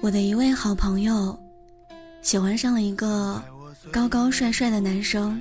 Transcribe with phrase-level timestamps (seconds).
[0.00, 1.38] 我的一位好朋友
[2.22, 3.42] 喜欢上了一个
[3.90, 5.40] 高高帅帅的男生，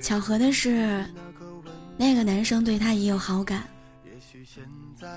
[0.00, 1.04] 巧合的是，
[1.96, 3.62] 那个男生对他也有好感。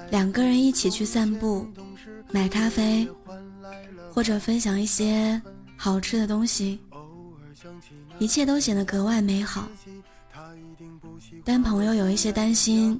[0.09, 1.67] 两个人一起去散步、
[2.31, 3.07] 买咖啡，
[4.11, 5.41] 或者分享一些
[5.75, 6.79] 好吃的东西。
[8.19, 9.67] 一切都显得格外美好，
[11.43, 12.99] 但朋友有一些担心，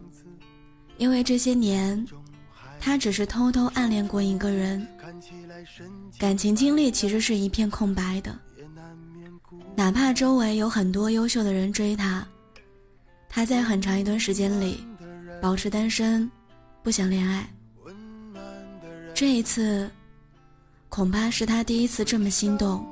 [0.98, 2.04] 因为这些年，
[2.82, 4.86] 他只是偷偷暗恋过一个人，
[6.18, 8.36] 感情经历其实是一片空白的。
[9.76, 12.28] 哪怕周围有很多优秀的人追他，
[13.30, 14.84] 他在很长一段时间里
[15.40, 16.30] 保持单身，
[16.82, 17.48] 不想恋爱。
[19.14, 19.90] 这一次，
[20.90, 22.84] 恐怕是他第一次这么心动。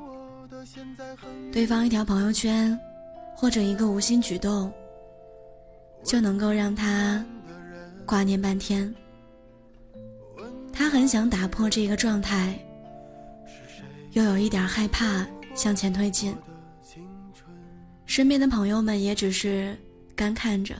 [1.51, 2.79] 对方一条朋友圈，
[3.35, 4.71] 或者一个无心举动，
[6.03, 7.25] 就能够让他
[8.05, 8.93] 挂念半天。
[10.79, 12.57] 他很想打破这个状态，
[14.13, 16.33] 又有一点害怕向前推进。
[18.05, 19.77] 身边的朋友们也只是
[20.15, 20.73] 干看着，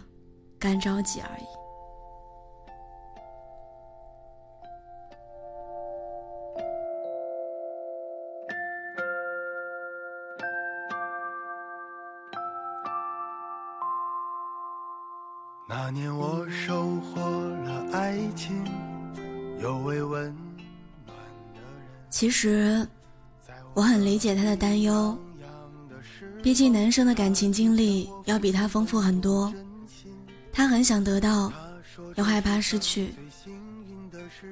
[0.57, 1.43] 干着急而已。
[15.67, 18.63] 那年我收获了爱情，
[19.61, 20.23] 有位温
[21.05, 21.17] 暖
[21.53, 22.09] 的人。
[22.09, 22.87] 其实，
[23.73, 25.17] 我很理解他的担忧。
[26.41, 29.53] 毕竟男生的感情经历要比他丰富很多，
[30.53, 31.51] 他很想得到，
[32.15, 33.13] 又害怕失去。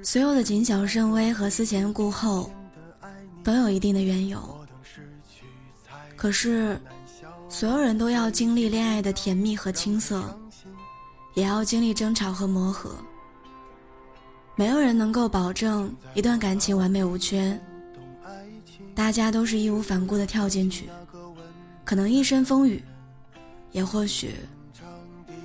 [0.03, 2.51] 所有的谨小慎微和思前顾后，
[3.43, 4.39] 都有一定的缘由。
[6.17, 6.77] 可是，
[7.47, 10.37] 所有人都要经历恋爱的甜蜜和青涩。
[11.33, 12.95] 也要经历争吵和磨合，
[14.57, 17.57] 没有人能够保证一段感情完美无缺。
[18.95, 20.89] 大家都是义无反顾的跳进去，
[21.85, 22.83] 可能一身风雨，
[23.71, 24.33] 也或许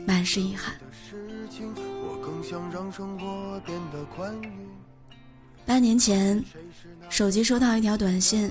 [0.07, 0.75] 满是遗憾。
[5.67, 6.43] 半年前，
[7.11, 8.51] 手机收到一条短信，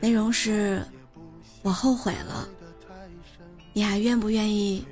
[0.00, 0.82] 内容是
[1.60, 2.48] ：“我后悔了，
[3.74, 4.82] 你还愿不愿意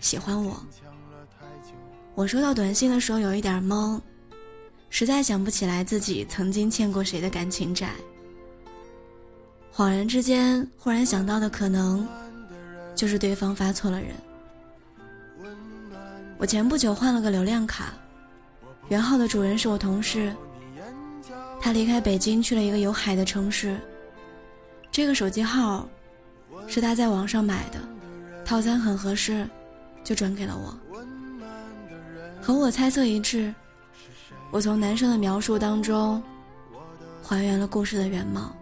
[0.00, 0.62] 喜欢我？”
[2.14, 3.98] 我收到短信的时候有一点懵，
[4.90, 7.90] 实在想不起来自己曾经欠过谁的感情债。
[9.72, 12.06] 恍然之间，忽然想到的可能，
[12.94, 14.10] 就是对方发错了人。
[16.36, 17.92] 我前不久换了个流量卡，
[18.88, 20.32] 原号的主人是我同事，
[21.60, 23.78] 他离开北京去了一个有海的城市。
[24.90, 25.88] 这个手机号，
[26.66, 27.78] 是他在网上买的，
[28.44, 29.48] 套餐很合适，
[30.02, 30.76] 就转给了我。
[32.40, 33.54] 和我猜测一致，
[34.50, 36.22] 我从男生的描述当中
[37.22, 38.52] 还原了故事的原貌。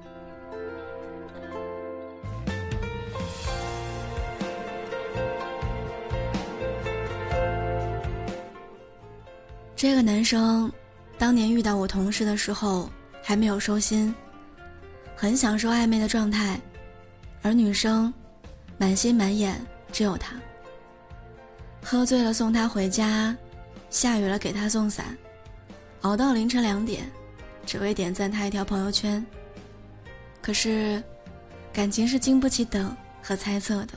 [9.77, 10.71] 这个男生
[11.17, 12.91] 当年遇到我同事的时候
[13.23, 14.13] 还没有收心，
[15.15, 16.61] 很享受暧昧的状态，
[17.43, 18.13] 而女生
[18.77, 20.35] 满心满眼只有他。
[21.83, 23.37] 喝醉了送他回家。
[23.89, 25.16] 下雨了，给他送伞，
[26.07, 27.11] 熬到凌晨两点，
[27.67, 29.25] 只为点赞他一条朋友圈。
[30.41, 31.03] 可是，
[31.73, 33.95] 感情是经不起等和猜测的。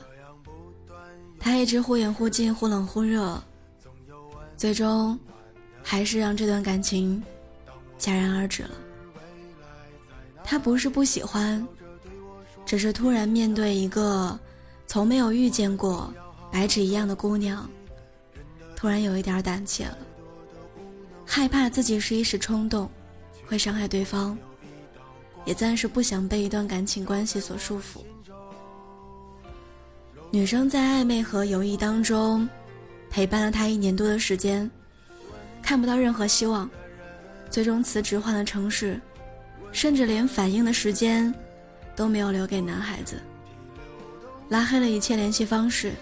[1.38, 3.40] 他一直忽远忽近，忽冷忽热，
[4.56, 5.16] 最终，
[5.84, 7.22] 还是让这段感情
[7.96, 8.70] 戛然而止了。
[10.42, 11.64] 他不是不喜欢，
[12.66, 14.36] 只是突然面对一个
[14.88, 16.12] 从没有遇见过
[16.50, 17.70] 白纸一样的姑娘。
[18.74, 19.98] 突然有一点胆怯了，
[21.32, 22.90] 害怕自己是一时冲动，
[23.46, 24.36] 会伤害对方，
[25.44, 28.00] 也暂时不想被一段感情关系所束缚。
[30.32, 32.48] 女生在暧昧和犹豫当中，
[33.08, 34.68] 陪伴了他一年多的时间，
[35.62, 36.68] 看不到任何希望，
[37.48, 39.00] 最终辞职换了城市，
[39.70, 41.32] 甚至连反应的时间
[41.94, 43.22] 都没有留给男孩子，
[44.48, 45.92] 拉黑了一切联系方式，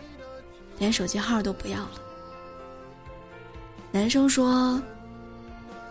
[0.79, 2.01] 连手机号都不要了。
[3.93, 4.83] 男生说：“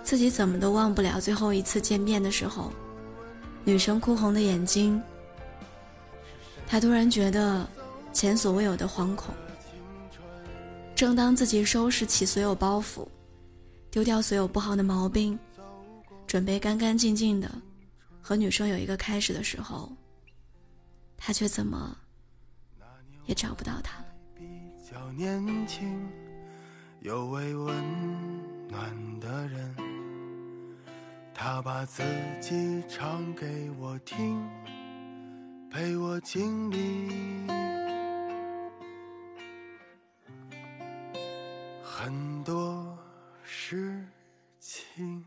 [0.08, 2.72] 自己怎么都忘不了最后一次见面的时候，
[3.66, 5.04] 女生哭红的眼睛。
[6.66, 7.68] 他突然觉得
[8.14, 9.36] 前所未有的惶恐。
[10.96, 13.06] 正当自己收拾起所有包袱，
[13.92, 15.38] 丢掉所有不好的毛病，
[16.26, 17.52] 准备干干净净的
[18.22, 19.92] 和女生有一个开始的时候，
[21.18, 21.98] 他却怎么
[23.26, 24.06] 也找不到她了。
[27.02, 27.76] 有位温
[28.70, 29.77] 暖的人
[31.40, 32.02] 他把自
[32.42, 34.44] 己唱给我听，
[35.70, 37.48] 陪我经历
[41.84, 42.98] 很多
[43.44, 44.04] 事
[44.60, 45.24] 情。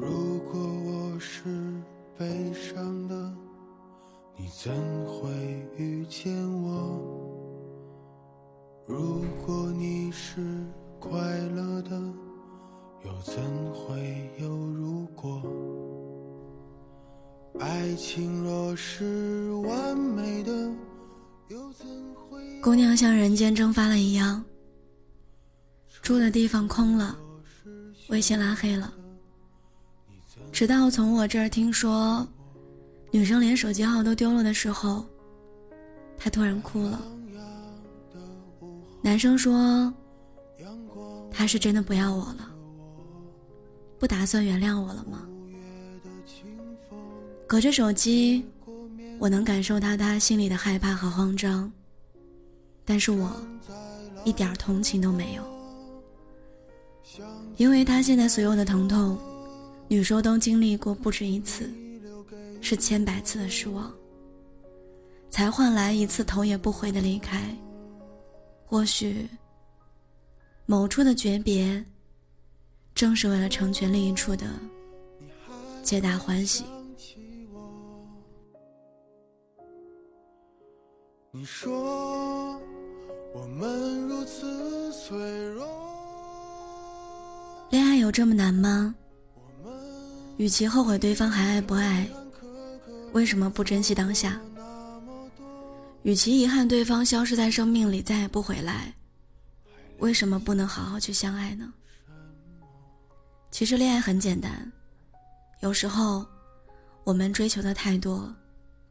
[0.00, 1.44] 如果我是
[2.16, 3.14] 悲伤的，
[4.34, 4.72] 你怎
[5.04, 5.28] 会
[5.76, 6.98] 遇见我？
[8.86, 10.40] 如果你是
[10.98, 11.20] 快
[11.54, 11.90] 乐的，
[13.04, 13.42] 又怎
[13.74, 15.42] 会有如果？
[17.58, 20.50] 爱情若是完美的，
[21.48, 22.60] 又怎会？
[22.62, 24.42] 姑娘像人间蒸发了一样，
[26.00, 27.14] 住的地方空了，
[28.08, 28.94] 微信拉黑了。
[30.60, 32.28] 直到从我这儿听说，
[33.10, 35.02] 女生连手机号都丢了的时候，
[36.18, 37.00] 他突然哭了。
[39.00, 39.90] 男生说，
[41.30, 42.50] 他是真的不要我了，
[43.98, 45.26] 不打算原谅我了吗？
[47.46, 48.44] 隔着手机，
[49.18, 51.72] 我能感受到他心里的害怕和慌张，
[52.84, 53.34] 但是我
[54.26, 55.42] 一点同情都没有，
[57.56, 59.16] 因为他现在所有的疼痛。
[59.90, 61.68] 女生都经历过不止一次，
[62.60, 63.92] 是千百次的失望，
[65.30, 67.42] 才换来一次头也不回的离开。
[68.64, 69.28] 或许，
[70.64, 71.84] 某处的诀别，
[72.94, 74.46] 正是为了成全另一处的
[75.82, 76.62] 皆大欢喜。
[81.32, 82.56] 你说
[83.34, 85.66] 我们如此脆弱，
[87.70, 88.94] 恋爱有这么难吗？
[90.40, 92.08] 与其后悔对方还爱不爱，
[93.12, 94.40] 为什么不珍惜当下？
[96.02, 98.90] 与其遗憾对方消失在生命里再也不回来，
[99.98, 101.70] 为什么不能好好去相爱呢？
[103.50, 104.72] 其实恋爱很简单，
[105.60, 106.24] 有时候
[107.04, 108.34] 我们追求的太多，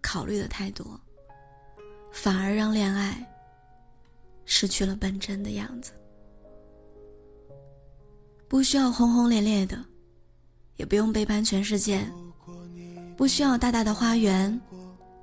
[0.02, 1.02] 考虑的太多，
[2.12, 3.28] 反而让恋爱
[4.46, 5.94] 失去了本真的样子。
[8.48, 9.84] 不需要轰轰烈烈的。
[10.80, 12.10] 也不用背叛全世界，
[13.18, 14.60] 不需要大大的花园，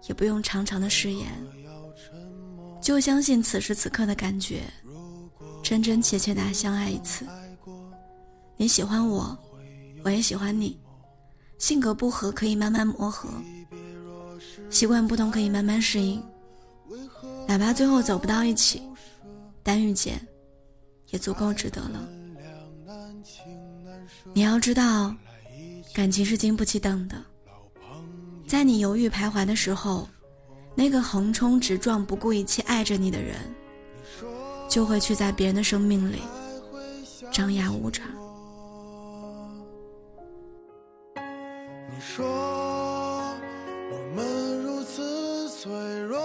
[0.06, 1.26] 也不用长长的誓言，
[2.82, 4.64] 就相信此时此刻的感觉，
[5.62, 7.26] 真真切切的相爱一次。
[8.58, 9.36] 你喜欢我，
[10.04, 10.78] 我也喜欢你，
[11.56, 13.30] 性格不合可以慢慢磨合，
[14.68, 16.22] 习惯不同可以慢慢适应，
[17.48, 18.82] 哪怕最后走不到一起，
[19.62, 20.20] 但遇见，
[21.08, 22.06] 也足够值得了。
[24.34, 25.14] 你要知道。
[25.96, 27.16] 感情是经不起等的，
[28.46, 30.06] 在你犹豫徘徊的时候，
[30.74, 33.36] 那个横冲直撞、不顾一切爱着你的人，
[34.68, 36.18] 就会去在别人的生命里
[37.32, 38.02] 张牙舞爪。
[41.14, 42.26] 你说
[43.90, 46.20] 我们如此脆弱，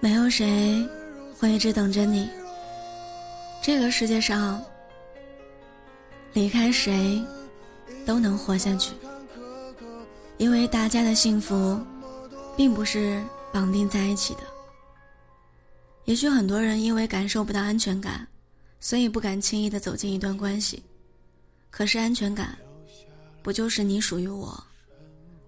[0.00, 0.86] 没有谁
[1.36, 2.28] 会一直等着你。
[3.60, 4.62] 这个世界上，
[6.32, 7.20] 离开谁
[8.06, 8.94] 都能活下去。
[10.36, 11.80] 因为大家的幸福，
[12.56, 13.20] 并不是
[13.52, 14.40] 绑定在一起的。
[16.04, 18.26] 也许很多人因为感受不到安全感，
[18.78, 20.80] 所以不敢轻易的走进一段关系。
[21.70, 22.56] 可是安全感，
[23.42, 24.62] 不就是你属于我，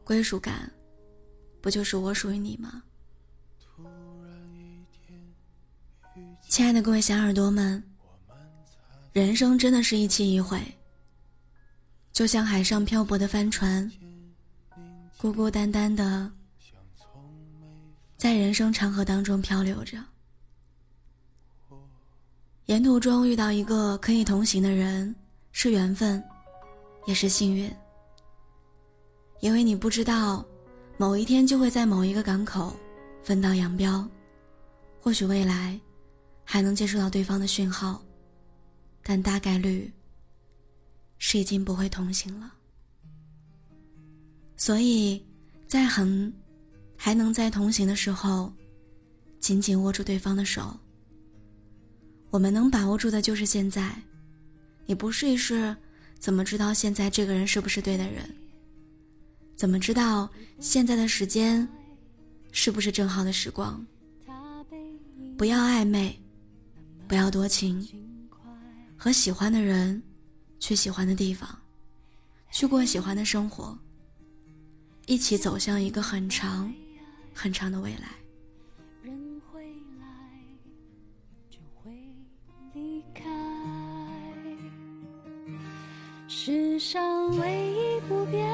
[0.02, 0.70] 归属感，
[1.60, 2.82] 不就是我属于你吗？
[6.50, 7.80] 亲爱的各位小耳朵们，
[9.12, 10.60] 人生真的是一期一会，
[12.10, 13.88] 就像海上漂泊的帆船，
[15.16, 16.28] 孤孤单单的
[18.16, 19.96] 在人生长河当中漂流着。
[22.66, 25.14] 沿途中遇到一个可以同行的人。
[25.52, 26.22] 是缘分，
[27.06, 27.70] 也是幸运。
[29.40, 30.44] 因为你不知道，
[30.96, 32.74] 某一天就会在某一个港口
[33.22, 34.08] 分道扬镳，
[35.00, 35.78] 或许未来
[36.52, 38.02] 还能接收到对方的讯号，
[39.04, 39.88] 但大概率
[41.16, 42.52] 是已经不会同行了。
[44.56, 45.24] 所以，
[45.68, 46.34] 在很
[46.96, 48.52] 还能在同行的时候，
[49.38, 50.76] 紧紧握住对方的手。
[52.30, 53.96] 我们能把握住的就是现在。
[54.86, 55.76] 你不试一试，
[56.18, 58.28] 怎么知道现在这个人是不是对的人？
[59.54, 60.28] 怎么知道
[60.58, 61.66] 现在的时间
[62.50, 63.86] 是不是正好的时光？
[65.38, 66.20] 不要暧昧，
[67.10, 67.84] 不要多情，
[68.96, 70.00] 和喜欢的人
[70.60, 71.48] 去喜欢的地方，
[72.52, 73.76] 去过喜欢的生活，
[75.06, 76.72] 一起走向一个很长、
[77.34, 78.12] 很长的未来。
[86.28, 88.48] 世上唯一不变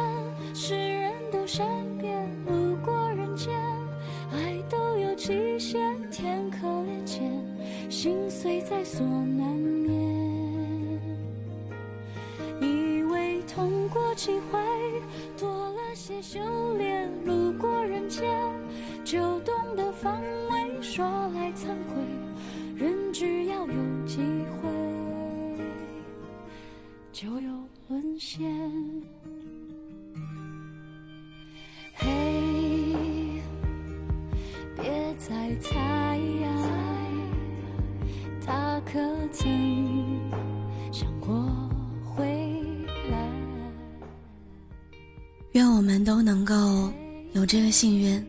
[0.54, 3.52] 是人都善变，路过人间，
[8.46, 9.92] 心碎在所难免。
[12.60, 14.58] 以为痛过几回，
[15.36, 16.38] 多了些修
[16.76, 18.24] 炼，路过人间，
[19.04, 20.80] 就懂得防卫。
[20.80, 22.00] 说来惭愧，
[22.76, 24.20] 人只要有机
[24.62, 24.68] 会，
[27.12, 27.50] 就有。
[27.88, 28.42] 沦陷。
[46.06, 46.54] 都能够
[47.32, 48.24] 有这个幸运，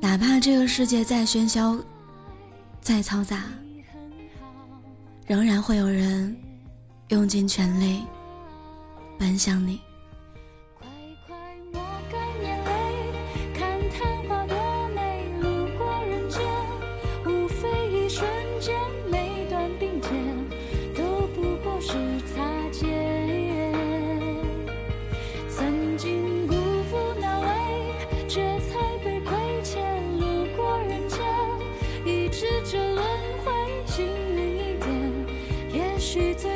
[0.00, 1.78] 哪怕这个世界再喧嚣、
[2.80, 3.44] 再嘈杂，
[5.26, 6.34] 仍然会有人。
[7.08, 8.02] 用尽全力
[9.18, 9.78] 奔向你。
[36.14, 36.53] 是最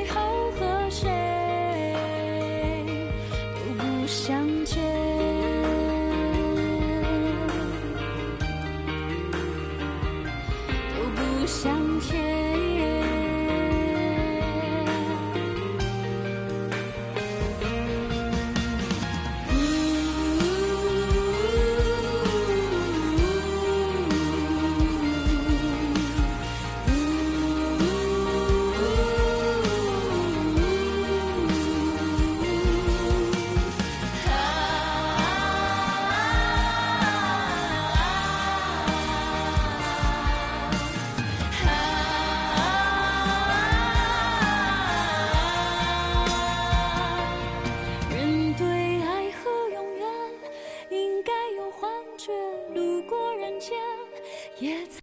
[54.60, 55.00] 也曾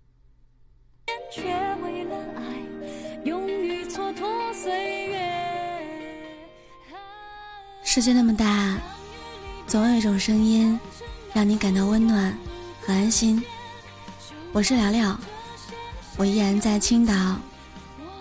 [1.31, 1.43] 却
[1.81, 2.41] 为了爱，
[3.23, 5.17] 勇于蹉跎岁月
[7.81, 8.77] 世界那么大，
[9.65, 10.77] 总有一种声音，
[11.33, 12.37] 让你感到温暖
[12.81, 13.41] 和安心。
[14.51, 15.17] 我是聊聊，
[16.17, 17.13] 我依然在青岛，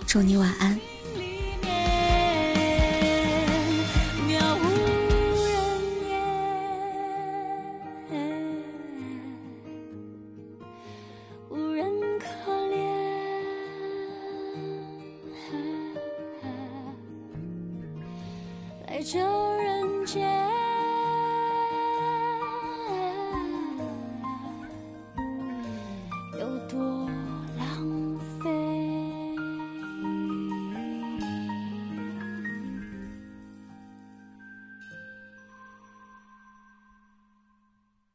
[0.07, 0.79] 祝你晚安。
[18.94, 20.63] 在这人间。